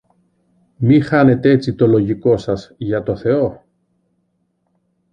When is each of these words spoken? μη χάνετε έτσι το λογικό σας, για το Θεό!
μη 0.77 0.99
χάνετε 1.01 1.49
έτσι 1.51 1.75
το 1.75 1.87
λογικό 1.87 2.37
σας, 2.37 2.73
για 2.77 3.03
το 3.03 3.15
Θεό! 3.15 3.65